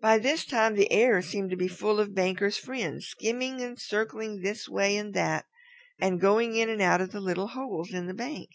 By 0.00 0.18
this 0.18 0.44
time 0.44 0.74
the 0.74 0.90
air 0.90 1.22
seemed 1.22 1.50
to 1.50 1.56
be 1.56 1.68
full 1.68 2.00
of 2.00 2.12
Banker's 2.12 2.56
friends, 2.56 3.06
skimming 3.06 3.60
and 3.60 3.78
circling 3.80 4.40
this 4.40 4.68
way 4.68 4.96
and 4.96 5.14
that, 5.14 5.46
and 6.00 6.20
going 6.20 6.56
in 6.56 6.68
and 6.68 6.82
out 6.82 7.00
of 7.00 7.12
the 7.12 7.20
little 7.20 7.46
holes 7.46 7.94
in 7.94 8.08
the 8.08 8.14
bank. 8.14 8.50